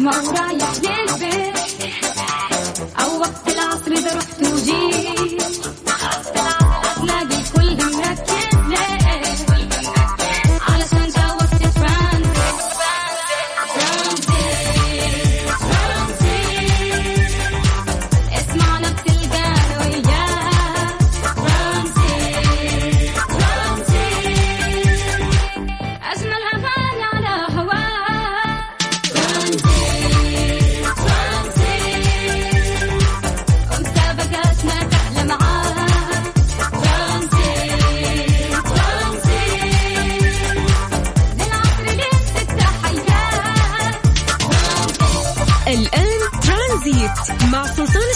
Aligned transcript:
ما 0.00 0.16
هو 0.16 0.30
رايح 0.30 1.59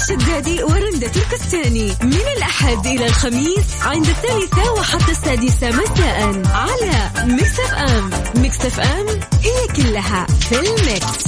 الشدادي 0.05 0.63
ورندة 0.63 1.09
تركستاني 1.09 1.97
من 2.03 2.21
الأحد 2.37 2.87
إلى 2.87 3.07
الخميس 3.07 3.65
عند 3.83 4.07
الثالثة 4.07 4.73
وحتى 4.73 5.13
السادسة 5.13 5.71
مساء. 5.71 6.43
على 6.55 7.11
ميكس 7.33 7.61
أف 7.61 7.75
أم 7.75 8.11
ميكس 8.43 8.67
أف 8.67 8.80
أم 8.80 9.07
هي 9.43 9.67
كلها 9.77 10.27
في 10.27 10.53
ال 10.52 10.67
mix. 10.67 11.24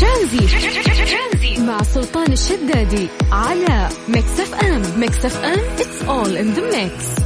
ترانزيت 0.00 1.58
مع 1.58 1.82
سلطان 1.82 2.32
الشدادي 2.32 3.08
على 3.32 3.88
ميكس 4.08 4.40
أف 4.40 4.54
أم 4.54 5.00
ميكس 5.00 5.24
أف 5.24 5.36
أم 5.44 5.60
It's 5.78 6.08
all 6.08 6.36
in 6.36 6.54
the 6.54 6.62
mix. 6.72 7.22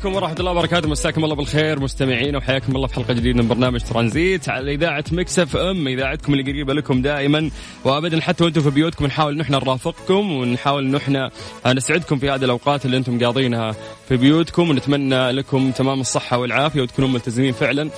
عليكم 0.00 0.16
ورحمة 0.16 0.36
الله 0.40 0.50
وبركاته. 0.50 0.88
مساكم 0.88 1.24
الله 1.24 1.34
بالخير 1.34 1.80
مستمعين 1.80 2.36
وحياكم 2.36 2.76
الله 2.76 2.86
في 2.86 2.94
حلقة 2.94 3.12
جديدة 3.12 3.42
من 3.42 3.48
برنامج 3.48 3.80
ترانزيت 3.80 4.48
على 4.48 4.74
إذاعة 4.74 5.04
مكسف 5.12 5.56
أم 5.56 5.88
إذاعتكم 5.88 6.32
اللي 6.32 6.52
قريبة 6.52 6.74
لكم 6.74 7.02
دائما. 7.02 7.50
وأبدا 7.84 8.20
حتى 8.20 8.44
وأنتم 8.44 8.60
في 8.60 8.70
بيوتكم 8.70 9.06
نحاول 9.06 9.36
نحن 9.36 9.52
نرافقكم 9.52 10.32
ونحاول 10.32 10.90
نحن 10.90 11.30
نسعدكم 11.66 12.18
في 12.18 12.30
هذه 12.30 12.44
الأوقات 12.44 12.86
اللي 12.86 12.96
أنتم 12.96 13.24
قاضينها 13.24 13.74
في 14.08 14.16
بيوتكم. 14.16 14.70
ونتمنى 14.70 15.30
لكم 15.30 15.70
تمام 15.70 16.00
الصحة 16.00 16.38
والعافية 16.38 16.82
وتكونوا 16.82 17.10
ملتزمين 17.10 17.52
فعلا 17.52 17.90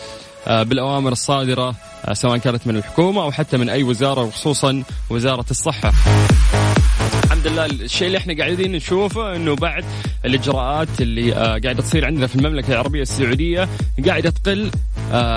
آه، 0.46 0.62
بالأوامر 0.62 1.12
الصادرة 1.12 1.74
آه، 2.04 2.12
سواء 2.12 2.38
كانت 2.38 2.66
من 2.66 2.76
الحكومة 2.76 3.22
أو 3.22 3.32
حتى 3.32 3.56
من 3.56 3.68
أي 3.68 3.82
وزارة 3.82 4.22
وخصوصا 4.22 4.82
وزارة 5.10 5.46
الصحة. 5.50 5.92
الحمد 7.46 7.58
لله. 7.58 7.84
الشيء 7.84 8.06
اللي 8.06 8.18
إحنا 8.18 8.34
قاعدين 8.38 8.72
نشوفه 8.72 9.36
إنه 9.36 9.56
بعد 9.56 9.84
الإجراءات 10.24 11.00
اللي 11.00 11.34
آه 11.34 11.58
قاعدة 11.58 11.82
تصير 11.82 12.04
عندنا 12.04 12.26
في 12.26 12.36
المملكة 12.36 12.72
العربية 12.72 13.02
السعودية 13.02 13.68
قاعدة 14.06 14.30
تقل 14.30 14.70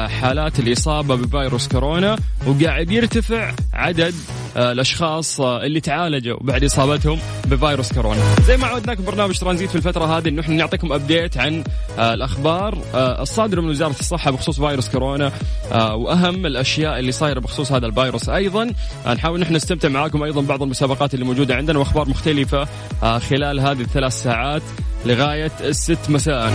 حالات 0.08 0.60
الإصابة 0.60 1.16
بفيروس 1.16 1.68
كورونا 1.68 2.16
وقاعد 2.48 2.92
يرتفع 2.92 3.52
عدد 3.74 4.14
آه 4.58 4.72
الأشخاص 4.72 5.42
آه 5.42 5.64
اللي 5.66 5.80
تعالجوا 5.82 6.38
بعد 6.42 6.64
إصابتهم 6.64 7.20
بفيروس 7.48 7.94
كورونا. 7.94 8.22
زي 8.48 8.58
ما 8.58 8.68
عودناكم 8.68 9.06
برنامج 9.06 9.38
ترانزيت 9.40 9.70
في 9.70 9.76
الفترة 9.76 10.18
هذه 10.18 10.30
انه 10.30 10.42
إحنا 10.42 10.56
نعطيكم 10.56 10.94
ابديت 10.94 11.38
عن 11.38 11.64
آه 12.00 12.14
الأخبار 12.14 12.78
آه 12.94 13.22
الصادره 13.22 13.62
من 13.62 13.70
وزارة 13.70 13.96
الصحة 14.00 14.32
بخصوص 14.32 14.60
فيروس 14.60 14.90
كورونا 14.90 15.32
آه 15.72 15.96
وأهم 15.96 16.46
الأشياء 16.46 17.00
اللي 17.00 17.12
صايرة 17.12 17.40
بخصوص 17.40 17.72
هذا 17.72 17.86
الفيروس 17.86 18.30
أيضا 18.30 18.72
آه 19.06 19.14
نحاول 19.14 19.40
نحن 19.40 19.56
نستمتع 19.56 19.90
معاكم 19.90 20.24
أيضا 20.24 20.42
بعض 20.42 20.64
المسابقات 20.64 21.14
اللي 21.14 21.26
موجودة 21.26 21.56
عندنا 21.56 21.80
وأخبار 21.80 22.10
مختلفة 22.10 22.68
آه 23.04 23.20
خلال 23.20 23.60
هذه 23.60 23.82
الثلاث 23.82 24.14
ساعات 24.24 24.62
لغاية 25.06 25.52
الست 25.62 26.10
مساء. 26.10 26.54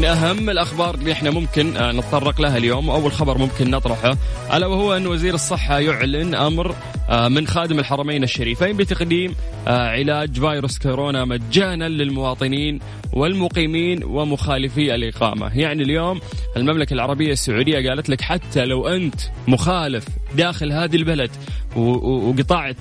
من 0.00 0.06
أهم 0.06 0.50
الأخبار 0.50 0.94
اللي 0.94 1.12
إحنا 1.12 1.30
ممكن 1.30 1.76
آه، 1.76 1.92
نتطرق 1.92 2.40
لها 2.40 2.56
اليوم 2.56 2.90
اول 2.90 3.12
خبر 3.12 3.38
ممكن 3.38 3.70
نطرحه 3.70 4.16
ألا 4.52 4.66
وهو 4.66 4.96
أن 4.96 5.06
وزير 5.06 5.34
الصحة 5.34 5.78
يعلن 5.78 6.34
أمر 6.34 6.74
آه، 7.10 7.28
من 7.28 7.46
خادم 7.46 7.78
الحرمين 7.78 8.22
الشريفين 8.24 8.76
بتقديم 8.76 9.34
آه، 9.68 9.88
علاج 9.88 10.40
فيروس 10.40 10.78
كورونا 10.78 11.24
مجانا 11.24 11.88
للمواطنين 11.88 12.78
والمقيمين 13.12 14.04
ومخالفي 14.04 14.94
الإقامة، 14.94 15.58
يعني 15.58 15.82
اليوم 15.82 16.20
المملكة 16.56 16.94
العربية 16.94 17.32
السعودية 17.32 17.88
قالت 17.88 18.08
لك 18.08 18.20
حتى 18.20 18.64
لو 18.64 18.88
أنت 18.88 19.20
مخالف 19.48 20.04
داخل 20.36 20.72
هذه 20.72 20.96
البلد 20.96 21.30
وقطعت 21.76 22.76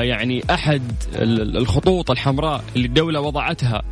يعني 0.00 0.42
أحد 0.50 0.82
ال- 1.14 1.56
الخطوط 1.56 2.10
الحمراء 2.10 2.64
اللي 2.76 2.86
الدولة 2.86 3.20
وضعتها 3.20 3.82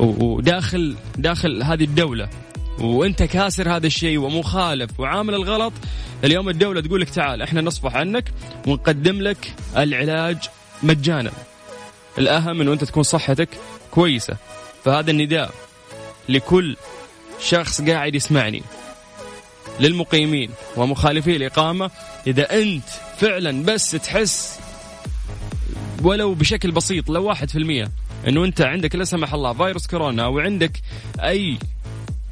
وداخل 0.00 0.96
داخل 1.16 1.62
هذه 1.62 1.84
الدولة. 1.84 2.28
وانت 2.78 3.22
كاسر 3.22 3.76
هذا 3.76 3.86
الشيء 3.86 4.18
ومخالف 4.18 5.00
وعامل 5.00 5.34
الغلط 5.34 5.72
اليوم 6.24 6.48
الدولة 6.48 6.80
تقول 6.80 7.00
لك 7.00 7.10
تعال 7.10 7.42
إحنا 7.42 7.60
نصفح 7.60 7.96
عنك 7.96 8.32
ونقدم 8.66 9.22
لك 9.22 9.54
العلاج 9.76 10.38
مجانا. 10.82 11.32
الأهم 12.18 12.60
إنه 12.60 12.72
أنت 12.72 12.84
تكون 12.84 13.02
صحتك 13.02 13.48
كويسة. 13.90 14.36
فهذا 14.84 15.10
النداء 15.10 15.54
لكل 16.28 16.76
شخص 17.40 17.80
قاعد 17.80 18.14
يسمعني. 18.14 18.62
للمقيمين 19.80 20.50
ومخالفي 20.76 21.36
الإقامة 21.36 21.90
إذا 22.26 22.62
أنت 22.62 22.84
فعلا 23.18 23.62
بس 23.62 23.90
تحس 23.90 24.60
ولو 26.02 26.34
بشكل 26.34 26.70
بسيط 26.70 27.10
لو 27.10 27.24
واحد 27.24 27.50
في 27.50 27.58
المية 27.58 27.90
أنه 28.28 28.44
أنت 28.44 28.60
عندك 28.60 28.94
لا 28.94 29.04
سمح 29.04 29.34
الله 29.34 29.52
فيروس 29.52 29.86
كورونا 29.86 30.24
أو 30.24 30.38
عندك 30.38 30.72
أي 31.20 31.58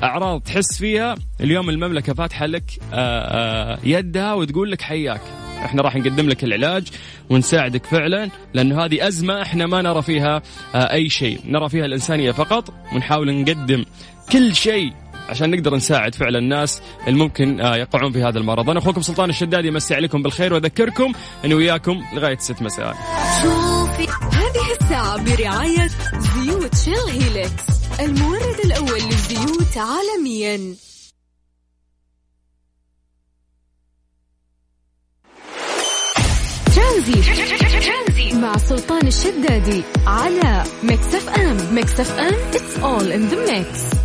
أعراض 0.02 0.40
تحس 0.40 0.78
فيها 0.78 1.14
اليوم 1.40 1.70
المملكة 1.70 2.14
فاتحة 2.14 2.46
لك 2.46 2.64
آه، 2.92 3.74
آه، 3.74 3.78
يدها 3.84 4.34
وتقول 4.34 4.70
لك 4.70 4.82
حياك. 4.82 5.20
إحنا 5.64 5.82
راح 5.82 5.96
نقدم 5.96 6.28
لك 6.28 6.44
العلاج 6.44 6.88
ونساعدك 7.30 7.86
فعلا 7.86 8.30
لأنه 8.54 8.84
هذه 8.84 9.08
أزمة 9.08 9.42
إحنا 9.42 9.66
ما 9.66 9.82
نرى 9.82 10.02
فيها 10.02 10.42
آه، 10.74 10.92
أي 10.92 11.08
شيء، 11.08 11.40
نرى 11.46 11.68
فيها 11.68 11.84
الإنسانية 11.84 12.30
فقط 12.30 12.74
ونحاول 12.94 13.34
نقدم 13.34 13.84
كل 14.32 14.54
شيء 14.54 14.92
عشان 15.28 15.50
نقدر 15.50 15.74
نساعد 15.74 16.14
فعلا 16.14 16.38
الناس 16.38 16.82
اللي 17.06 17.18
ممكن 17.18 17.60
آه، 17.60 17.76
يقعون 17.76 18.12
في 18.12 18.22
هذا 18.22 18.38
المرض. 18.38 18.70
أنا 18.70 18.78
أخوكم 18.78 19.00
سلطان 19.02 19.30
الشدادي 19.30 19.68
يمسي 19.68 19.94
عليكم 19.94 20.22
بالخير 20.22 20.52
وأذكركم 20.52 21.12
إني 21.44 21.54
وياكم 21.54 22.02
لغاية 22.14 22.38
6 22.38 22.62
مساء. 22.64 22.96
الساعة 24.88 25.24
برعاية 25.24 25.88
زيوت 26.18 26.74
شيل 26.74 27.08
هيلكس 27.08 27.62
المورد 28.00 28.60
الأول 28.64 29.00
للزيوت 29.00 29.76
عالميا. 29.76 30.76
ترانزيت 36.74 38.32
مع 38.34 38.56
سلطان 38.56 39.06
الشدادي 39.06 39.82
على 40.06 40.64
ميكس 40.82 41.14
أف 41.14 41.28
أم. 41.28 41.74
ميكس 41.74 42.00
أف 42.00 42.18
أم 42.18 42.34
it's 42.52 42.82
all 42.82 43.12
in 43.12 43.30
the 43.30 43.36
mix. 43.52 43.98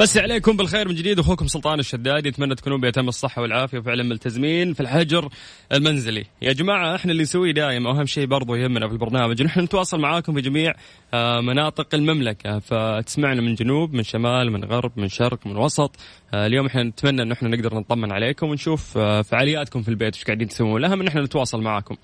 مسي 0.00 0.20
عليكم 0.20 0.56
بالخير 0.56 0.88
من 0.88 0.94
جديد 0.94 1.18
أخوكم 1.18 1.46
سلطان 1.46 1.80
الشدادي 1.80 2.28
أتمنى 2.28 2.54
تكونون 2.54 2.80
بأتم 2.80 3.08
الصحة 3.08 3.42
والعافية 3.42 3.78
وفعلا 3.78 4.02
ملتزمين 4.02 4.74
في 4.74 4.80
الحجر 4.80 5.28
المنزلي. 5.72 6.24
يا 6.42 6.52
جماعة 6.52 6.94
إحنا 6.94 7.12
اللي 7.12 7.22
نسويه 7.22 7.52
دائما 7.52 7.90
وأهم 7.90 8.06
شيء 8.06 8.26
برضو 8.26 8.54
يهمنا 8.54 8.88
في 8.88 8.92
البرنامج 8.92 9.42
نحن 9.42 9.60
نتواصل 9.60 10.00
معاكم 10.00 10.34
في 10.34 10.40
جميع 10.40 10.72
آه، 11.14 11.40
مناطق 11.40 11.94
المملكة. 11.94 12.58
فتسمعنا 12.58 13.40
من 13.40 13.54
جنوب 13.54 13.92
من 13.94 14.02
شمال 14.02 14.52
من 14.52 14.64
غرب 14.64 14.92
من 14.96 15.08
شرق 15.08 15.46
من 15.46 15.56
وسط. 15.56 15.96
آه، 16.34 16.46
اليوم 16.46 16.66
إحنا 16.66 16.82
نتمنى 16.82 17.22
انه 17.22 17.32
إحنا 17.32 17.48
نقدر 17.48 17.74
نطمن 17.74 18.12
عليكم 18.12 18.48
ونشوف 18.48 18.98
آه، 18.98 19.22
فعالياتكم 19.22 19.82
في 19.82 19.88
البيت 19.88 20.16
وش 20.16 20.24
قاعدين 20.24 20.48
تسوون. 20.48 20.84
الأهم 20.84 21.00
إن 21.00 21.06
إحنا 21.06 21.22
نتواصل 21.22 21.62
معاكم. 21.62 21.96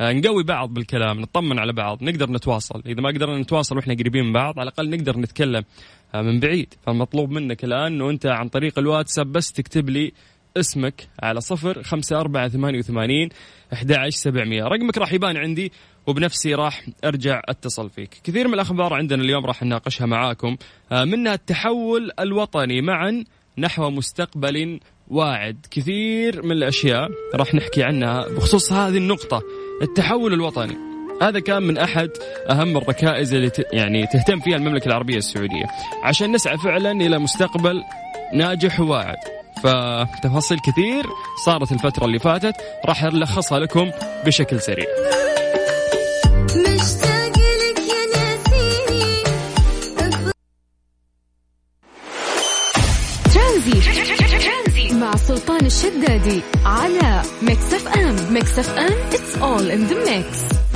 نقوي 0.00 0.42
بعض 0.42 0.74
بالكلام 0.74 1.20
نطمن 1.20 1.58
على 1.58 1.72
بعض 1.72 2.02
نقدر 2.02 2.30
نتواصل. 2.30 2.82
إذا 2.86 3.00
ما 3.00 3.08
قدرنا 3.08 3.38
نتواصل 3.38 3.76
وإحنا 3.76 3.94
قريبين 3.94 4.24
من 4.24 4.32
بعض 4.32 4.58
على 4.58 4.68
الأقل 4.68 4.90
نقدر 4.90 5.18
نتكلم 5.18 5.64
آه، 6.14 6.22
من 6.22 6.40
بعيد. 6.40 6.74
فالمطلوب 6.86 7.30
منك 7.30 7.64
الآن 7.64 7.92
إنه 7.92 8.10
أنت 8.10 8.26
عن 8.26 8.48
طريق 8.48 8.78
الواتساب 8.78 9.32
بس 9.32 9.52
تكتب 9.52 9.90
لي 9.90 10.12
اسمك 10.56 11.08
على 11.22 11.40
صفر 11.40 11.82
خمسة 11.82 12.20
أربعة 12.20 12.48
ثمانية 12.48 12.78
وثمانين 12.78 13.28
أحد 13.72 14.08
سبعمية. 14.08 14.64
رقمك 14.64 14.98
راح 14.98 15.12
يبان 15.12 15.36
عندي 15.36 15.72
وبنفسي 16.06 16.54
راح 16.54 16.82
أرجع 17.04 17.42
أتصل 17.48 17.90
فيك. 17.90 18.20
كثير 18.24 18.48
من 18.48 18.54
الأخبار 18.54 18.94
عندنا 18.94 19.22
اليوم 19.22 19.46
راح 19.46 19.62
نناقشها 19.62 20.06
معاكم. 20.06 20.56
آه، 20.92 21.04
منها 21.04 21.34
التحول 21.34 22.10
الوطني 22.20 22.82
معا 22.82 23.24
نحو 23.58 23.90
مستقبل 23.90 24.80
واعد. 25.08 25.66
كثير 25.70 26.42
من 26.42 26.52
الأشياء 26.52 27.08
راح 27.34 27.54
نحكي 27.54 27.82
عنها 27.82 28.28
بخصوص 28.28 28.72
هذه 28.72 28.96
النقطة. 28.96 29.42
التحول 29.82 30.32
الوطني. 30.32 30.76
هذا 31.22 31.40
كان 31.40 31.62
من 31.62 31.78
أحد 31.78 32.10
أهم 32.50 32.76
الركائز 32.76 33.34
اللي. 33.34 33.50
يعني 33.72 34.06
تهتم 34.06 34.40
فيها 34.40 34.56
المملكة 34.56 34.86
العربية 34.86 35.16
السعودية. 35.16 35.64
عشان 36.02 36.32
نسعى 36.32 36.58
فعلا 36.58 36.92
إلى 36.92 37.18
مستقبل 37.18 37.82
ناجح 38.34 38.80
وواعد. 38.80 39.16
فتفاصيل 39.62 40.58
كثير 40.58 41.06
صارت 41.44 41.72
الفترة 41.72 42.04
اللي 42.04 42.18
فاتت 42.18 42.54
راح 42.84 43.04
ألخصها 43.04 43.58
لكم 43.58 43.90
بشكل 44.26 44.60
سريع. 44.60 44.86
ترانزي 53.32 54.94
مع 54.94 55.16
سلطان 55.16 55.66
الشدادي 55.66 56.42
ميكس 58.48 58.58
اف 58.58 58.78
ام 58.78 58.92
it's 59.12 59.34
all 59.42 59.70
in 59.70 59.82
the 59.90 59.96
mix 60.10 60.67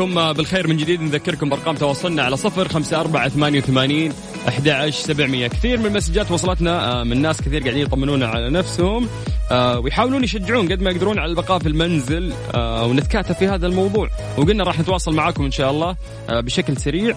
عليكم 0.00 0.32
بالخير 0.32 0.66
من 0.66 0.76
جديد. 0.76 1.02
نذكركم 1.02 1.48
بأرقام 1.48 1.76
تواصلنا 1.76 2.22
على 2.22 2.36
صفر 2.36 2.68
خمسة 2.68 3.00
أربعة 3.00 3.28
ثمانية 3.28 3.58
وثمانين 3.58 4.12
أحد 4.48 4.90
سبعمية. 4.90 5.46
كثير 5.46 5.78
من 5.78 5.86
المسجات 5.86 6.30
وصلتنا 6.30 7.00
آه، 7.00 7.04
من 7.04 7.22
ناس 7.22 7.42
كثير 7.42 7.62
قاعدين 7.62 7.82
يطمنونا 7.82 8.26
على 8.26 8.50
نفسهم 8.50 9.08
آه، 9.50 9.78
ويحاولون 9.78 10.24
يشجعون 10.24 10.72
قد 10.72 10.82
ما 10.82 10.90
يقدرون 10.90 11.18
على 11.18 11.30
البقاء 11.30 11.58
في 11.58 11.68
المنزل 11.68 12.32
آه، 12.54 12.86
ونتكاتف 12.86 13.38
في 13.38 13.48
هذا 13.48 13.66
الموضوع. 13.66 14.08
وقلنا 14.38 14.64
راح 14.64 14.80
نتواصل 14.80 15.14
معاكم 15.14 15.44
إن 15.44 15.50
شاء 15.50 15.70
الله 15.70 15.96
بشكل 16.28 16.76
سريع. 16.76 17.16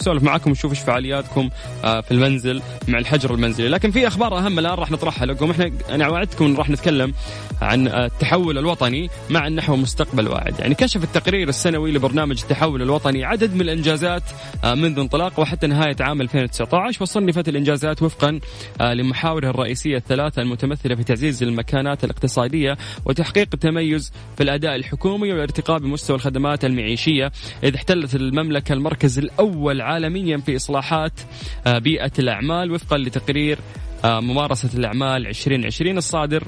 نسولف 0.00 0.22
معاكم 0.22 0.50
ونشوف 0.50 0.70
إيش 0.70 0.80
فعالياتكم 0.80 1.50
آه، 1.84 2.00
في 2.00 2.10
المنزل 2.10 2.62
مع 2.88 2.98
الحجر 2.98 3.34
المنزلي. 3.34 3.68
لكن 3.68 3.90
في 3.90 4.06
أخبار 4.06 4.38
أهم 4.38 4.58
الآن 4.58 4.74
راح 4.74 4.90
نطرحها 4.90 5.26
لكم. 5.26 5.50
إحنا 5.50 5.70
أنا 5.90 6.08
وعدتكم 6.08 6.44
إن 6.44 6.56
راح 6.56 6.70
نتكلم 6.70 7.14
عن 7.62 7.88
آه، 7.88 8.06
التحول 8.06 8.58
الوطني 8.58 9.10
مع 9.30 9.48
نحو 9.48 9.76
مستقبل 9.76 10.28
واعد. 10.28 10.60
يعني 10.60 10.74
كشف 10.74 11.04
التقرير 11.04 11.48
السنوي 11.48 11.92
لبرنامج 11.92 12.40
التحول 12.42 12.82
الوطني 12.82 13.24
عدد 13.24 13.54
من 13.54 13.60
الإنجازات 13.60 14.22
آه، 14.64 14.74
منذ 14.74 14.98
انطلاقه 14.98 15.40
وحتى 15.40 15.66
نهاية 15.66 15.96
عام 16.00 16.20
2019 16.20 17.02
وصنفت 17.02 17.48
الإنجازات 17.48 18.02
وفقا 18.02 18.40
لمحاوره 18.80 19.50
الرئيسية 19.50 19.96
الثلاثة 19.96 20.42
المتمثلة 20.42 20.94
في 20.94 21.04
تعزيز 21.04 21.42
المكانات 21.42 22.04
الاقتصادية 22.04 22.76
وتحقيق 23.04 23.48
التميز 23.54 24.12
في 24.36 24.42
الأداء 24.42 24.76
الحكومي 24.76 25.32
والارتقاء 25.32 25.78
بمستوى 25.78 26.16
الخدمات 26.16 26.64
المعيشية 26.64 27.32
إذ 27.64 27.74
احتلت 27.74 28.14
المملكة 28.14 28.72
المركز 28.72 29.18
الأول 29.18 29.80
عالميا 29.84 30.36
في 30.36 30.56
إصلاحات 30.56 31.12
آه، 31.66 31.78
بيئة 31.78 32.12
الأعمال 32.18 32.72
وفقا 32.72 32.98
لتقرير 32.98 33.58
آه، 34.04 34.20
ممارسة 34.20 34.78
الأعمال 34.78 35.26
2020 35.26 35.98
الصادر 35.98 36.44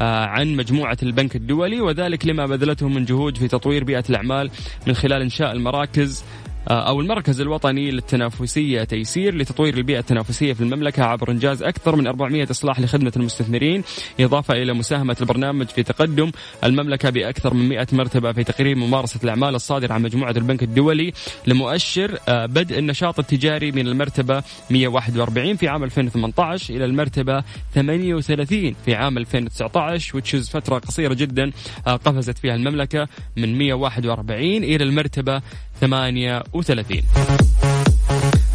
آه، 0.00 0.26
عن 0.26 0.56
مجموعة 0.56 0.96
البنك 1.02 1.36
الدولي 1.36 1.80
وذلك 1.80 2.26
لما 2.26 2.46
بذلته 2.46 2.88
من 2.88 3.04
جهود 3.04 3.36
في 3.36 3.48
تطوير 3.48 3.84
بيئة 3.84 4.04
الأعمال 4.10 4.50
من 4.86 4.94
خلال 4.94 5.22
إنشاء 5.22 5.52
المراكز 5.52 6.24
أو 6.68 7.00
المركز 7.00 7.40
الوطني 7.40 7.90
للتنافسية 7.90 8.84
تيسير 8.84 9.34
لتطوير 9.34 9.76
البيئة 9.76 9.98
التنافسية 9.98 10.52
في 10.52 10.60
المملكة 10.60 11.04
عبر 11.04 11.30
إنجاز 11.30 11.62
أكثر 11.62 11.96
من 11.96 12.06
400 12.06 12.50
إصلاح 12.50 12.80
لخدمة 12.80 13.12
المستثمرين 13.16 13.82
إضافة 14.20 14.54
إلى 14.54 14.72
مساهمة 14.72 15.16
البرنامج 15.20 15.66
في 15.66 15.82
تقدم. 15.82 16.30
المملكة 16.64 17.10
بأكثر 17.10 17.54
من 17.54 17.68
100 17.68 17.86
مرتبة 17.92 18.32
في 18.32 18.44
تقرير 18.44 18.76
ممارسة 18.76 19.20
الأعمال 19.24 19.54
الصادر 19.54 19.92
عن 19.92 20.02
مجموعة 20.02 20.30
البنك 20.30 20.62
الدولي 20.62 21.12
لمؤشر 21.46 22.18
آه، 22.28 22.46
بدء 22.46 22.78
النشاط 22.78 23.18
التجاري 23.18 23.72
من 23.72 23.88
المرتبة 23.88 24.42
141 24.70 25.56
في 25.56 25.68
عام 25.68 25.84
2018 25.84 26.74
إلى 26.74 26.84
المرتبة 26.84 27.44
38 27.74 28.74
في 28.84 28.94
عام 28.94 29.18
2019 29.18 30.20
which 30.20 30.40
is 30.40 30.50
فترة 30.50 30.78
قصيرة 30.78 31.14
جدا 31.14 31.50
آه، 31.86 31.96
قفزت 31.96 32.38
فيها 32.38 32.54
المملكة 32.54 33.08
من 33.36 33.58
141 33.58 34.44
إلى 34.44 34.84
المرتبة 34.84 35.42
38 35.80 37.49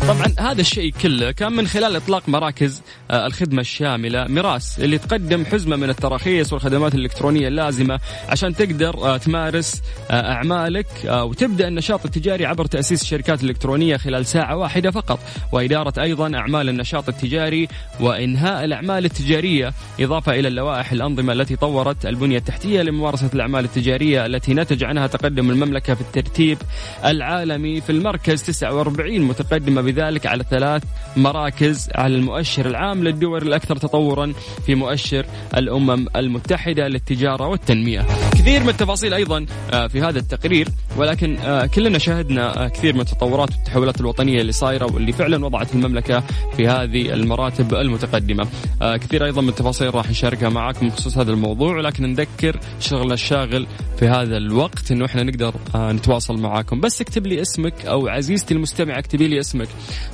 طبعا 0.07 0.51
هذا 0.51 0.61
الشيء 0.61 0.93
كله 1.01 1.31
كان 1.31 1.53
من 1.53 1.67
خلال 1.67 1.95
إطلاق 1.95 2.29
مراكز 2.29 2.81
آه، 3.11 3.27
الخدمة 3.27 3.61
الشاملة. 3.61 4.25
ميراس 4.27 4.79
اللي 4.79 4.97
تقدم 4.97 5.45
حزمة 5.45 5.75
من 5.75 5.89
التراخيص 5.89 6.53
والخدمات 6.53 6.95
الإلكترونية 6.95 7.47
اللازمة 7.47 7.99
عشان 8.29 8.55
تقدر 8.55 8.95
آه، 8.95 9.17
تمارس 9.17 9.81
آه، 10.11 10.31
أعمالك 10.31 10.87
وتبدأ 11.05 11.67
النشاط 11.67 12.05
التجاري 12.05 12.45
عبر 12.45 12.65
تأسيس 12.65 13.03
شركات 13.03 13.43
الكترونيه 13.43 13.97
خلال 13.97 14.25
ساعة 14.25 14.55
واحدة 14.57 14.91
فقط. 14.91 15.19
وإدارة 15.51 16.01
أيضا 16.01 16.35
أعمال 16.37 16.69
النشاط 16.69 17.09
التجاري 17.09 17.67
وإنهاء 17.99 18.65
الأعمال 18.65 19.05
التجارية 19.05 19.73
إضافة 19.99 20.39
إلى 20.39 20.47
اللوائح 20.47 20.91
الأنظمة 20.91 21.33
التي 21.33 21.55
طورت 21.55 22.05
البنية 22.05 22.37
التحتية 22.37 22.81
لممارسة 22.81 23.29
الأعمال 23.33 23.65
التجارية 23.65 24.25
التي 24.25 24.53
نتج 24.53 24.83
عنها 24.83 25.07
تقدم 25.07 25.49
المملكة 25.49 25.93
في 25.93 26.01
الترتيب 26.01 26.57
العالمي. 27.05 27.81
في 27.81 27.89
المركز 27.91 28.43
49 28.43 29.19
متقدمة 29.21 29.81
بذلك 29.95 30.25
على 30.25 30.43
ثلاث 30.49 30.83
مراكز 31.17 31.89
على 31.95 32.15
المؤشر 32.15 32.65
العام 32.65 33.03
للدول 33.03 33.47
الأكثر 33.47 33.77
تطورا 33.77 34.33
في 34.65 34.75
مؤشر 34.75 35.25
الأمم 35.57 36.05
المتحدة 36.15 36.87
للتجارة 36.87 37.47
والتنمية. 37.47 38.05
كثير 38.45 38.63
من 38.63 38.69
التفاصيل 38.69 39.13
أيضا 39.13 39.45
آه، 39.73 39.87
في 39.87 40.01
هذا 40.01 40.19
التقرير 40.19 40.67
ولكن 40.97 41.37
آه، 41.37 41.65
كلنا 41.65 41.97
شاهدنا 41.97 42.65
آه، 42.65 42.67
كثير 42.67 42.93
من 42.93 43.01
التطورات 43.01 43.49
والتحولات 43.51 44.01
الوطنية 44.01 44.41
اللي 44.41 44.51
صايرة 44.51 44.93
واللي 44.93 45.11
فعلا 45.11 45.45
وضعت 45.45 45.75
المملكة 45.75 46.23
في 46.57 46.67
هذه 46.67 47.13
المراتب 47.13 47.73
المتقدمة. 47.73 48.47
كثير 48.81 49.25
أيضا 49.25 49.41
من 49.41 49.49
التفاصيل 49.49 49.95
راح 49.95 50.09
نشاركها 50.09 50.49
معاكم 50.49 50.87
بخصوص 50.87 51.17
هذا 51.17 51.31
الموضوع 51.31 51.77
ولكن 51.77 52.03
نذكر 52.03 52.59
شغلنا 52.79 53.13
الشاغل 53.13 53.67
في 53.99 54.07
هذا 54.07 54.37
الوقت 54.37 54.91
إنه 54.91 55.05
إحنا 55.05 55.23
نقدر 55.23 55.53
نتواصل 55.75 56.39
معاكم 56.39 56.79
بس 56.79 57.01
اكتب 57.01 57.27
لي 57.27 57.41
اسمك 57.41 57.85
أو 57.85 58.07
عزيزتي 58.07 58.53
المستمع 58.53 58.99
اكتبي 58.99 59.27
لي 59.27 59.39
اسمك 59.39 59.67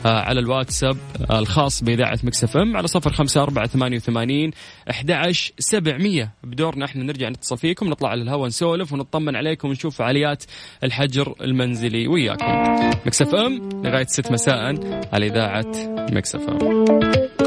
على 0.05 0.39
الواتساب 0.39 0.97
الخاص 1.31 1.83
بإذاعة 1.83 2.19
مكسف 2.23 2.57
إم 2.57 2.77
على 2.77 2.87
صفر 2.87 3.13
خمسة 3.13 3.43
أربعة 3.43 3.67
ثمانية 3.67 3.97
وثمانين 3.97 4.51
أحد 4.89 5.31
سبعمية 5.59 6.33
بدورنا 6.43 6.85
إحنا 6.85 7.03
نرجع 7.03 7.29
نتصل 7.29 7.57
فيكم 7.57 7.87
نطلع 7.89 8.09
على 8.09 8.20
الهواء 8.21 8.47
نسولف 8.47 8.93
ونطمن 8.93 9.35
عليكم 9.35 9.69
ونشوف 9.69 9.97
فعاليات 9.97 10.43
الحجر 10.83 11.35
المنزلي 11.41 12.07
وياكم. 12.07 12.45
مكسف 13.05 13.35
أم 13.35 13.69
لغاية 13.85 14.05
6 14.05 14.31
مساء 14.31 14.55
على 15.13 15.27
إذاعة 15.27 15.71
مكسف 16.11 16.49
أم. 16.49 17.40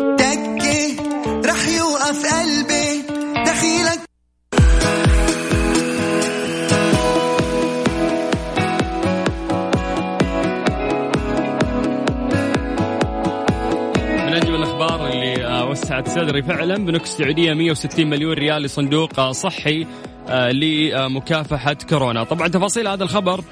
آه، 15.95 16.01
وسعت 16.01 16.09
صدري 16.09 16.43
فعلا. 16.43 16.77
بنوك 16.77 17.03
السعودية 17.03 17.53
160 17.53 18.07
مليون 18.07 18.33
ريال 18.33 18.63
لصندوق 18.63 19.21
آه، 19.21 19.33
صحي 19.33 19.87
آه، 20.29 20.51
لمكافحة 20.51 21.77
كورونا. 21.89 22.25
طبعا 22.25 22.49
تفاصيل 22.49 22.89
هذا 22.89 23.05
الخبر 23.05 23.45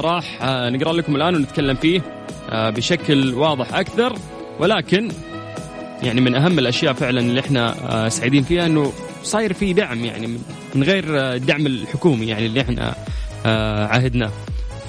راح 0.00 0.38
نقرأ 0.44 0.92
لكم 0.92 1.16
الآن 1.16 1.34
ونتكلم 1.34 1.74
فيه 1.74 2.02
بشكل 2.52 3.34
واضح 3.34 3.74
أكثر. 3.74 4.12
ولكن 4.60 5.08
يعني 6.02 6.20
من 6.20 6.34
أهم 6.34 6.58
الأشياء 6.58 6.92
فعلا 6.92 7.20
اللي 7.20 7.40
إحنا 7.40 8.08
سعيدين 8.08 8.42
فيها 8.42 8.66
إنه 8.66 8.92
صاير 9.22 9.52
في 9.52 9.72
دعم 9.72 10.04
يعني 10.04 10.38
من 10.74 10.82
غير 10.82 11.04
الدعم 11.08 11.66
الحكومي 11.66 12.26
يعني 12.26 12.46
اللي 12.46 12.60
إحنا 12.60 12.94
عهدناه. 13.90 14.30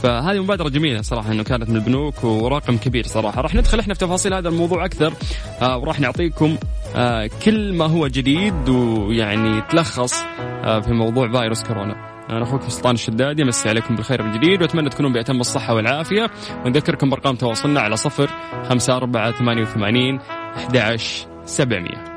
فهذه 0.04 0.44
مبادرة 0.44 0.70
جميلة 0.70 1.02
صراحة 1.02 1.32
إنه 1.32 1.44
كانت 1.44 1.70
من 1.70 1.76
البنوك 1.76 2.24
ورقم 2.24 2.78
كبير 2.78 3.08
صراحة. 3.08 3.42
راح 3.42 3.56
ندخل 3.56 3.80
إحنا 3.80 3.94
في 3.94 4.00
تفاصيل 4.00 4.34
هذا 4.34 4.50
الموضوع 4.50 4.86
أكثر 4.86 5.14
آه 5.62 5.78
وراح 5.78 6.00
نعطيكم 6.00 6.58
آه 6.96 7.30
كل 7.46 7.74
ما 7.74 7.86
هو 7.86 8.08
جديد 8.08 8.70
ويعني 8.70 9.62
تلخص 9.62 10.14
آه 10.40 10.80
في 10.80 10.94
موضوع 10.94 11.32
فيروس 11.32 11.64
كورونا. 11.64 11.96
أنا 12.30 12.44
أخوكم 12.44 12.70
سلطان 12.70 12.96
الشدادي 12.96 13.44
أمسي 13.44 13.70
عليكم 13.70 13.96
بالخير 13.96 14.24
من 14.24 14.32
جديد 14.40 14.62
وأتمنى 14.62 14.90
تكونون 14.90 15.14
بأتم 15.14 15.40
الصحة 15.40 15.74
والعافية. 15.74 16.32
ونذكركم 16.66 17.10
بأرقام 17.10 17.36
تواصلنا 17.36 17.82
على 17.82 17.98
صفر 17.98 18.30
خمسة 18.70 18.98
أربعة 18.98 19.32
ثمانية 19.32 19.62
وثمانين 19.62 20.20
أحد 20.58 20.78
عشر 20.78 21.28
سبعمية 21.46 22.14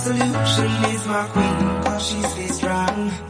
solution 0.00 0.70
is 0.94 1.06
my 1.06 1.26
queen, 1.32 1.69
she's 2.02 2.34
this 2.34 2.56
strong. 2.56 3.29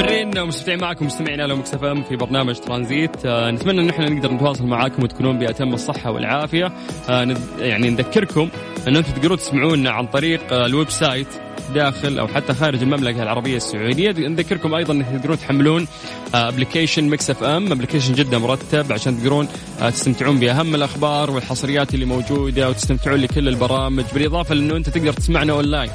مستمرين 0.00 0.38
ومستمتعين 0.38 0.80
معكم 0.80 1.06
مستمعين 1.06 1.40
على 1.40 1.54
ميكس 1.54 1.78
اف 1.78 1.84
ام 1.84 2.02
في 2.02 2.16
برنامج 2.16 2.58
ترانزيت. 2.58 3.26
آه 3.26 3.50
نتمنى 3.50 3.80
إن 3.80 3.90
إحنا 3.90 4.08
نقدر 4.08 4.32
نتواصل 4.32 4.66
معاكم 4.66 5.02
وتكونون 5.02 5.38
بأتم 5.38 5.74
الصحة 5.74 6.10
والعافية. 6.10 6.72
آه 7.10 7.36
يعني 7.58 7.90
نذكركم 7.90 8.48
إن 8.88 8.96
أنتم 8.96 9.12
تقدرون 9.12 9.38
تسمعونا 9.38 9.90
عن 9.90 10.06
طريق 10.06 10.52
آه 10.52 10.66
ال 10.66 10.90
website 10.90 11.26
داخل 11.74 12.18
أو 12.18 12.26
حتى 12.26 12.54
خارج 12.54 12.82
المملكة 12.82 13.22
العربية 13.22 13.56
السعودية. 13.56 14.10
نذكركم 14.10 14.74
أيضا 14.74 14.94
انكم 14.94 15.16
تقدرون 15.16 15.38
تحملون 15.38 15.86
application 16.34 17.08
ميكس 17.08 17.30
اف 17.30 17.42
ام 17.44 17.72
application 17.72 18.14
جدا 18.14 18.38
مرتب 18.38 18.92
عشان 18.92 19.18
تقدرون 19.18 19.48
آه، 19.80 19.90
تستمتعون 19.90 20.38
بأهم 20.38 20.74
الأخبار 20.74 21.30
والحصريات 21.30 21.94
اللي 21.94 22.04
موجودة 22.04 22.68
وتستمتعون 22.68 23.20
لكل 23.20 23.48
البرامج 23.48 24.04
بالإضافة 24.14 24.54
لأنه 24.54 24.76
أنت 24.76 24.88
تقدر 24.88 25.12
تسمعنا 25.12 25.52
أونلاين. 25.52 25.90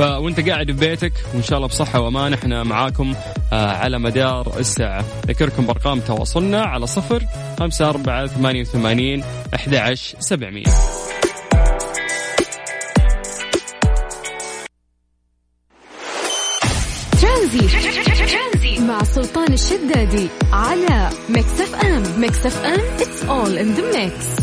فوانت 0.00 0.48
قاعد 0.48 0.66
في 0.66 0.72
بيتك 0.88 1.12
وإن 1.34 1.42
شاء 1.42 1.56
الله 1.56 1.68
بصحة 1.68 2.00
وأمان 2.00 2.32
إحنا 2.32 2.62
معاكم 2.62 3.14
آه، 3.52 3.66
على 3.72 3.98
مدار 3.98 4.58
الساعة. 4.58 5.04
ذكركم 5.26 5.66
بأرقام 5.66 6.00
تواصلنا 6.00 6.62
على 6.62 6.86
صفر 6.86 7.22
خمسة 7.58 7.88
أربعة 7.88 8.26
ثمانية 8.26 8.60
وثمانين 8.60 9.24
أحد 9.54 9.74
عشر 9.74 10.16
سبعمية 10.20 10.64
مع 18.80 19.02
سلطان 19.04 19.52
الشدادي 19.52 20.28
على 20.52 21.10
ميكس 21.28 21.60
أف 21.60 21.74
أم. 21.74 22.20
ميكس 22.20 22.46
أف 22.46 22.64
أم 22.64 22.80
it's 22.98 23.22
all 23.28 23.58
in 23.58 23.74
the 23.76 23.82
mix. 23.92 24.40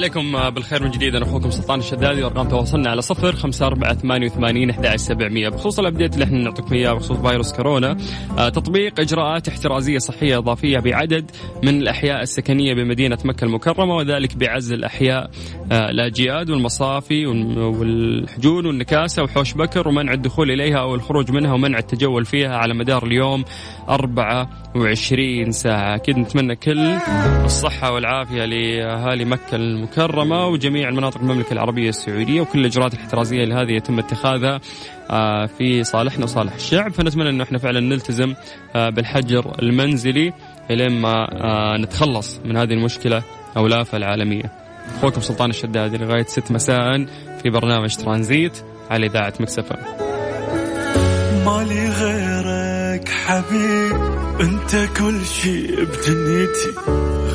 عليكم 0.00 0.50
بالخير 0.50 0.82
من 0.82 0.90
جديد. 0.90 1.14
أنا 1.14 1.24
أخوكم 1.24 1.50
سلطان 1.50 1.78
الشدادي 1.78 2.22
وأرقام 2.22 2.48
تواصلنا 2.48 2.90
على 2.90 3.02
صفر 3.02 3.36
خمسة 3.36 3.66
أربعة 3.66 3.94
ثمانية 3.94 4.26
وثمانين 4.26 4.70
أحد 4.70 4.96
سبعمية. 4.96 5.48
بخصوص 5.48 5.78
الأبديت 5.78 6.14
اللي 6.14 6.24
إحنا 6.24 6.38
نعطيكم 6.38 6.74
إياه 6.74 6.92
بخصوص 6.92 7.18
فيروس 7.18 7.52
كورونا 7.52 7.96
آه 8.38 8.48
تطبيق 8.48 9.00
إجراءات 9.00 9.48
احترازية 9.48 9.98
صحية 9.98 10.38
إضافية 10.38 10.78
بعدد 10.78 11.30
من 11.62 11.82
الأحياء 11.82 12.22
السكنية 12.22 12.74
بمدينة 12.74 13.18
مكة 13.24 13.44
المكرمة 13.44 13.96
وذلك 13.96 14.36
بعزل 14.36 14.84
احياء 14.84 15.30
آه 15.72 15.90
الأجياد 15.90 16.50
والمصافي 16.50 17.26
والحجون 17.26 18.66
والنكاسة 18.66 19.22
وحوش 19.22 19.54
بكر 19.54 19.88
ومنع 19.88 20.12
الدخول 20.12 20.50
إليها 20.50 20.78
أو 20.78 20.94
الخروج 20.94 21.30
منها 21.30 21.52
ومنع 21.52 21.78
التجول 21.78 22.24
فيها 22.24 22.56
على 22.56 22.74
مدار 22.74 23.06
اليوم 23.06 23.44
24 23.88 25.50
ساعة. 25.52 25.94
أكيد 25.94 26.18
نتمنى 26.18 26.56
كل 26.56 26.90
الصحة 27.44 27.92
والعافية 27.92 28.44
لأهالي 28.44 29.24
مكة 29.24 29.54
المكرمة. 29.56 29.89
وجميع 29.98 30.88
المناطق 30.88 31.20
المملكة 31.20 31.52
العربية 31.52 31.88
السعودية 31.88 32.40
وكل 32.40 32.60
الإجراءات 32.60 32.94
الاحترازية 32.94 33.44
اللي 33.44 33.54
هذه 33.54 33.72
يتم 33.72 33.98
اتخاذها 33.98 34.60
آه، 35.10 35.46
في 35.46 35.84
صالحنا 35.84 36.24
وصالح 36.24 36.54
الشعب. 36.54 36.92
فنتمنى 36.92 37.28
أنه 37.28 37.44
إحنا 37.44 37.58
فعلا 37.58 37.80
نلتزم 37.80 38.34
آه، 38.76 38.90
بالحجر 38.90 39.62
المنزلي 39.62 40.32
لين 40.70 41.00
ما 41.00 41.28
آه، 41.32 41.76
نتخلص 41.76 42.40
من 42.44 42.56
هذه 42.56 42.72
المشكلة 42.72 43.22
أو 43.56 43.66
الآفة 43.66 43.96
العالمية. 43.98 44.52
أخوكم 44.98 45.20
سلطان 45.20 45.50
الشدادي 45.50 45.96
لغاية 45.96 46.24
6 46.24 46.54
مساء 46.54 47.06
في 47.42 47.50
برنامج 47.50 47.96
ترانزيت 47.96 48.64
على 48.90 49.06
إذاعة 49.06 49.32
مكسفة 49.40 49.76
مالي 51.46 51.88
غيرك 51.88 53.08
حبيب 53.08 53.96
أنت 54.40 54.88
كل 54.98 55.26
شي 55.26 55.66
بدنيتي 55.66 56.72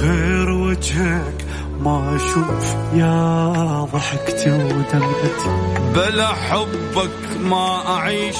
غير 0.01 0.49
وجهك 0.49 1.44
ما 1.81 2.15
أشوف 2.15 2.75
يا 2.93 3.87
ضحكتي 3.93 4.51
ودمعتي 4.51 5.75
بلا 5.95 6.27
حبك 6.27 7.39
ما 7.41 7.87
أعيش. 7.87 8.35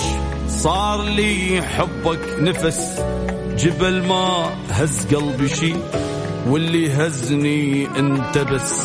صار 0.49 1.03
لي 1.03 1.61
حبك 1.61 2.19
نفس. 2.39 2.99
جبل 3.57 4.07
ما 4.07 4.49
هز 4.69 5.15
قلبي 5.15 5.49
شي 5.49 5.73
واللي 6.47 6.93
هزني 6.93 7.87
انت 7.99 8.37
بس 8.37 8.81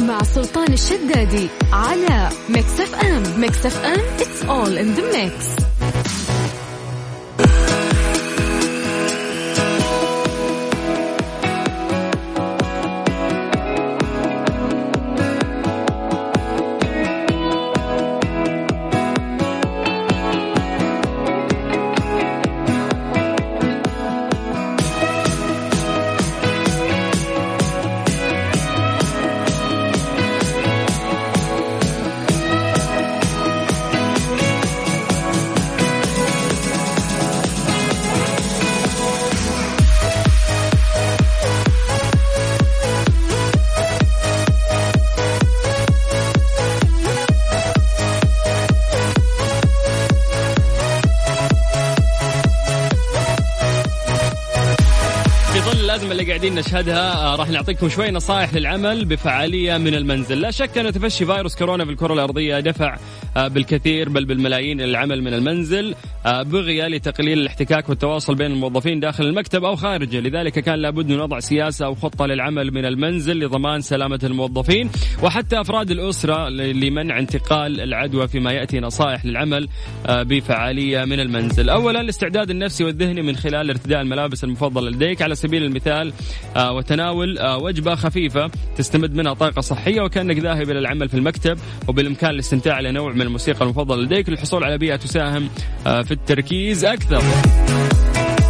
مع 0.00 0.22
سلطان 0.22 0.72
الشدادي 0.72 1.48
على 1.72 2.28
ميكس 2.48 2.80
اف 2.80 2.94
ام. 2.94 3.40
ميكس 3.40 3.66
اف 3.66 3.84
ام 3.84 4.00
it's 4.18 4.42
all 4.44 4.78
in 4.78 5.00
the 5.00 5.16
mix. 5.16 5.67
قاعدين 56.48 56.64
نشهدها 56.64 57.32
آه، 57.32 57.36
راح 57.36 57.50
نعطيكم 57.50 57.88
شوي 57.88 58.10
نصائح 58.10 58.54
للعمل 58.54 59.04
بفعالية 59.04 59.76
من 59.76 59.94
المنزل، 59.94 60.40
لا 60.40 60.50
شك 60.50 60.78
أن 60.78 60.92
تفشي 60.92 61.26
فيروس 61.26 61.56
كورونا 61.56 61.84
في 61.84 61.90
الكرة 61.90 62.14
الأرضية 62.14 62.60
دفع 62.60 62.96
آه، 63.36 63.48
بالكثير 63.48 64.08
بل 64.08 64.24
بالملايين 64.24 64.80
إلى 64.80 64.90
العمل 64.90 65.22
من 65.22 65.34
المنزل 65.34 65.94
آه، 66.26 66.42
بغية 66.42 66.86
لتقليل 66.86 67.38
الاحتكاك 67.38 67.88
والتواصل 67.88 68.34
بين 68.34 68.50
الموظفين 68.50 69.00
داخل 69.00 69.24
المكتب 69.24 69.64
أو 69.64 69.76
خارجه، 69.76 70.20
لذلك 70.20 70.52
كان 70.52 70.78
لابد 70.78 71.08
من 71.08 71.20
وضع 71.20 71.40
سياسة 71.40 71.86
أو 71.86 71.94
خطة 71.94 72.26
للعمل 72.26 72.72
من 72.74 72.84
المنزل 72.84 73.44
لضمان 73.44 73.80
سلامة 73.80 74.20
الموظفين 74.24 74.90
وحتى 75.22 75.60
أفراد 75.60 75.90
الأسرة 75.90 76.48
لمنع 76.48 77.18
انتقال 77.18 77.80
العدوى 77.80 78.28
فيما 78.28 78.52
يأتي 78.52 78.80
نصائح 78.80 79.24
للعمل 79.24 79.68
بفعالية 80.08 81.04
من 81.04 81.20
المنزل. 81.20 81.70
اولا 81.70 82.00
الاستعداد 82.00 82.50
النفسي 82.50 82.84
والذهني 82.84 83.22
من 83.22 83.36
خلال 83.36 83.70
ارتداء 83.70 84.00
الملابس 84.00 84.44
المفضلة 84.44 84.90
لديك. 84.90 85.22
على 85.22 85.34
سبيل 85.34 85.62
المثال 85.62 86.12
وتناول 86.56 87.38
آه، 87.38 87.58
وجبة 87.58 87.94
خفيفة 87.94 88.50
تستمد 88.76 89.14
منها 89.14 89.34
طاقة 89.34 89.60
صحية 89.60 90.00
وكأنك 90.00 90.38
ذاهب 90.38 90.70
إلى 90.70 90.78
العمل 90.78 91.08
في 91.08 91.14
المكتب 91.14 91.58
وبالإمكان 91.88 92.30
الاستمتاع 92.30 92.74
على 92.74 92.92
نوع 92.92 93.12
من 93.12 93.22
الموسيقى 93.22 93.64
المفضلة 93.64 94.02
لديك 94.02 94.28
للحصول 94.28 94.64
على 94.64 94.78
بيئة 94.78 94.96
تساهم 94.96 95.48
آه، 95.86 96.02
في 96.02 96.12
التركيز 96.12 96.84
أكثر. 96.84 97.22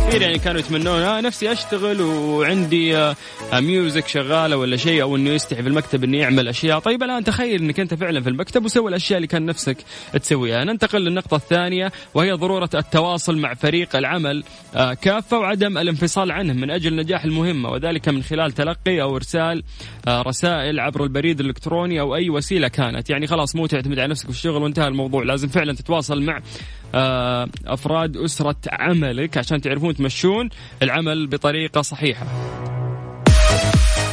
كثير 0.09 0.23
يعني 0.23 0.39
كانوا 0.39 0.61
يتمنون. 0.61 1.03
آه 1.03 1.21
نفسي 1.21 1.53
أشتغل 1.53 2.01
وعندي 2.03 2.97
آه 2.97 3.17
آه، 3.53 3.61
ميوزك 3.61 4.09
شغالة 4.09 4.57
ولا 4.57 4.77
شيء 4.77 5.03
أو 5.03 5.17
إنه 5.17 5.31
يستحي 5.31 5.63
في 5.63 5.69
المكتب 5.69 6.05
انه 6.05 6.19
يعمل 6.19 6.49
أشياء، 6.49 6.79
طيب 6.79 7.03
الآن 7.03 7.25
تخيل 7.25 7.63
إنك 7.63 7.81
أنت 7.81 7.95
فعلا 7.95 8.21
في 8.21 8.29
المكتب 8.29 8.65
وسوي 8.65 8.89
الأشياء 8.89 9.17
اللي 9.17 9.27
كان 9.27 9.47
نفسك 9.47 9.77
تسويها، 10.13 10.65
ننتقل 10.65 11.01
للنقطة 11.01 11.35
الثانية 11.35 11.93
وهي 12.15 12.33
ضرورة 12.33 12.71
التواصل 12.75 13.39
مع 13.39 13.55
فريق 13.55 13.97
العمل 13.97 14.45
آه 14.75 14.95
كافة 14.95 15.39
وعدم 15.39 15.79
الانفصال 15.79 16.33
عنه 16.33 16.53
من 16.53 16.71
أجل 16.71 16.97
نجاح 16.97 17.25
المهمه 17.25 17.71
وذلك 17.71 18.09
من 18.09 18.23
خلال 18.23 18.53
تلقي 18.53 19.03
أو 19.03 19.17
إرسال 19.17 19.63
آه 20.09 20.23
رسائل 20.23 20.81
عبر 20.81 21.05
البريد 21.05 21.41
الإلكتروني 21.41 22.01
أو 22.01 22.15
أي 22.15 22.31
وسيلة 22.31 22.69
كانت، 22.69 23.11
يعني 23.11 23.27
خلاص 23.27 23.57
مو 23.57 23.67
تعتمد 23.67 23.99
على 23.99 24.09
نفسك 24.09 24.25
في 24.25 24.31
الشغل 24.31 24.63
وانتهى 24.63 24.89
الموضوع، 24.89 25.23
لازم 25.23 25.49
فعلا 25.49 25.73
تتواصل 25.73 26.23
مع 26.23 26.37
آه، 26.37 26.88
أفراد 26.95 28.17
أسرة 28.17 28.57
عملك 28.73 29.39
عشان 29.39 29.61
تعرفون 29.61 29.95
تمشون 29.95 30.49
العمل 30.83 31.27
بطريقة 31.27 31.83
صحيحة. 31.83 32.27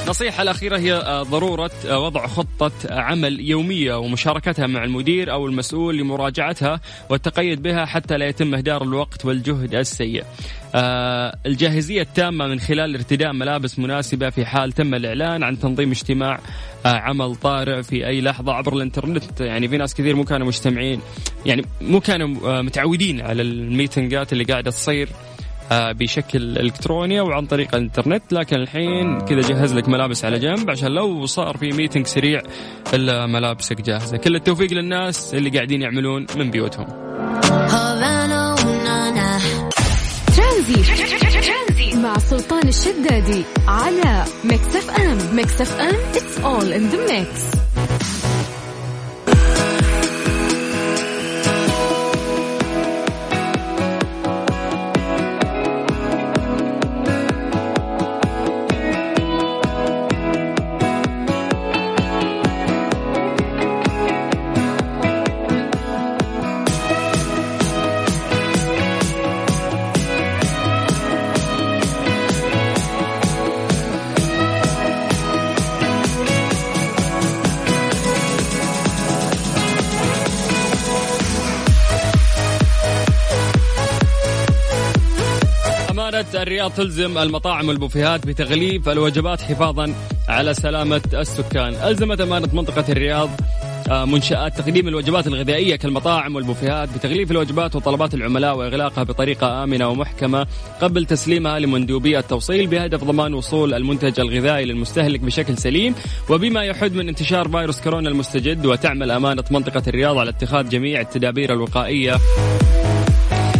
النصيحة 0.06 0.44
الأخيرة 0.44 0.78
هي 0.78 0.94
آه، 0.94 1.24
ضرورة 1.24 1.72
آه، 1.88 2.00
وضع 2.00 2.28
خطة 2.28 2.72
عمل 2.90 3.40
يومية 3.40 3.98
ومشاركتها 3.98 4.68
مع 4.68 4.84
المدير 4.84 5.32
أو 5.32 5.48
المسؤول 5.48 5.98
لمراجعتها 5.98 6.82
والتقيد 7.10 7.62
بها 7.62 7.86
حتى 7.86 8.18
لا 8.18 8.28
يتم 8.28 8.56
إهدار 8.56 8.84
الوقت 8.84 9.26
والجهد 9.26 9.76
السيء. 9.76 10.24
آه، 10.76 11.38
الجاهزية 11.46 12.02
التامة 12.02 12.48
من 12.48 12.60
خلال 12.60 12.96
ارتداء 12.96 13.34
ملابس 13.34 13.80
مناسبة 13.80 14.30
في 14.30 14.46
حال 14.46 14.72
تم 14.72 14.96
الإعلان 14.96 15.44
عن 15.44 15.60
تنظيم 15.60 15.92
اجتماع 15.92 16.40
آه، 16.86 16.90
عمل 16.90 17.36
طارئ 17.36 17.84
في 17.84 18.08
أي 18.08 18.22
لحظة 18.22 18.54
عبر 18.54 18.74
الإنترنت 18.74 19.42
يعني 19.42 19.68
في 19.68 19.78
ناس 19.78 19.94
كثير 19.94 20.16
مو 20.16 20.24
كانوا 20.24 20.48
مجتمعين 20.48 21.02
يعني 21.46 21.66
مو 21.82 22.00
كانوا 22.00 22.58
آه، 22.58 22.62
متعودين 22.62 23.22
على 23.22 23.42
الميتنجات 23.42 24.34
اللي 24.34 24.44
قاعدة 24.44 24.72
تصير 24.72 25.10
آه، 25.10 25.35
بشكل 25.72 26.58
إلكتروني 26.58 27.20
أو 27.20 27.32
عن 27.32 27.46
طريق 27.46 27.76
الإنترنت 27.76 28.34
لكن 28.34 28.56
الحين 28.56 29.22
كذا 29.22 29.42
جهز 29.42 29.74
لك 29.74 29.90
ملابس 29.90 30.26
على 30.26 30.40
جنب 30.40 30.70
عشان 30.70 30.92
لو 30.92 31.26
صار 31.26 31.58
في 31.58 31.72
ميتنج 31.72 32.08
سريع 32.08 32.42
إلا 32.94 33.26
ملابسك 33.26 33.82
جاهزة. 33.82 34.18
كل 34.18 34.36
التوفيق 34.36 34.74
للناس 34.74 35.34
اللي 35.34 35.50
قاعدين 35.50 35.82
يعملون 35.82 36.26
من 36.36 36.52
بيوتهم. 36.52 36.88
ترانزيت 40.36 41.96
مع 41.96 42.18
سلطان 42.18 42.68
الشدادي 42.68 43.44
على 43.68 44.26
ميكس 44.44 44.76
اف 44.76 44.90
ام. 44.90 45.36
ميكس 45.36 45.62
اف 45.62 45.80
ام 45.80 45.96
it's 46.16 46.40
all 46.40 46.74
in 46.74 46.90
the 46.90 47.14
mix 47.14 47.65
الرياض 86.42 86.72
تلزم 86.72 87.18
المطاعم 87.18 87.68
والبوفيهات 87.68 88.28
بتغليف 88.28 88.90
الوجبات 88.90 89.42
حفاظا 89.42 89.94
على 90.28 90.54
سلامة 90.54 91.02
السكان. 91.14 91.74
ألزمت 91.74 92.22
أمانة 92.22 92.50
منطقة 92.54 92.86
الرياض 92.90 93.30
آه، 93.90 94.06
منشآت 94.06 94.62
تقديم 94.62 94.88
الوجبات 94.88 95.28
الغذائية 95.28 95.76
كالمطاعم 95.76 96.36
والبوفيهات 96.36 96.90
بتغليف 96.98 97.32
الوجبات 97.32 97.76
وطلبات 97.76 98.14
العملاء 98.14 98.58
وإغلاقها 98.58 99.04
بطريقة 99.04 99.64
آمنة 99.64 99.90
ومحكمة 99.90 100.48
قبل 100.82 101.06
تسليمها 101.06 101.60
لمندوبي 101.60 102.20
التوصيل 102.20 102.68
بهدف 102.68 103.04
ضمان 103.04 103.34
وصول 103.34 103.74
المنتج 103.74 104.20
الغذائي 104.20 104.66
للمستهلك 104.66 105.20
بشكل 105.20 105.58
سليم. 105.58 105.96
وبما 106.30 106.64
يحد 106.64 106.94
من 106.94 107.10
انتشار 107.10 107.50
فيروس 107.50 107.82
كورونا 107.82 108.10
المستجد 108.10 108.66
وتعمل 108.66 109.12
أمانة 109.12 109.44
منطقة 109.52 109.84
الرياض 109.88 110.18
على 110.18 110.30
اتخاذ 110.30 110.70
جميع 110.70 111.02
التدابير 111.02 111.54
الوقائية. 111.54 112.18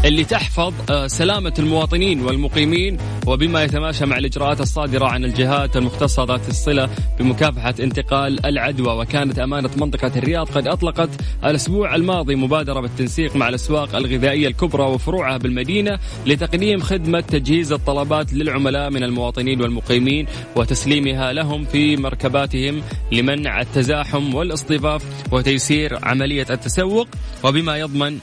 اللي 0.06 0.24
تحفظ 0.24 0.74
آه، 0.90 1.08
سلامة 1.08 1.54
المواطنين 1.60 2.22
والمقيمين 2.22 2.98
وبما 3.28 3.64
يتماشى 3.64 4.06
مع 4.06 4.18
الإجراءات 4.18 4.62
الصادرة 4.62 5.06
عن 5.06 5.26
الجهات 5.26 5.78
المختصة 5.78 6.24
ذات 6.24 6.50
الصلة 6.50 6.90
بمكافحة 7.20 7.74
انتقال 7.80 8.46
العدوى. 8.46 9.02
وكانت 9.02 9.40
أمانة 9.40 9.70
منطقة 9.78 10.12
الرياض 10.16 10.50
قد 10.50 10.68
أطلقت 10.68 11.10
الأسبوع 11.46 11.96
الماضي 11.96 12.36
مبادرة 12.36 12.80
بالتنسيق 12.80 13.36
مع 13.36 13.50
الأسواق 13.50 13.96
الغذائية 13.96 14.48
الكبرى 14.48 14.84
وفروعها 14.84 15.38
بالمدينة 15.38 16.00
لتقديم 16.26 16.80
خدمة 16.80 17.20
تجهيز 17.20 17.72
الطلبات 17.72 18.34
للعملاء 18.34 18.90
من 18.90 19.04
المواطنين 19.04 19.62
والمقيمين 19.62 20.28
وتسليمها 20.56 21.34
لهم 21.34 21.66
في 21.66 21.98
مركباتهم 21.98 22.82
لمنع 23.12 23.62
التزاحم 23.62 24.36
والاصطفاف 24.36 25.04
وتيسير 25.32 26.06
عملية 26.06 26.48
التسوق. 26.50 27.08
وبما 27.44 27.78
يضمن 27.78 28.20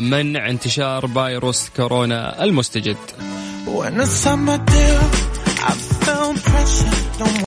منع 0.00 0.50
انتشار 0.50 1.06
فيروس 1.06 1.68
كورونا 1.76 2.44
المستجد. 2.44 2.96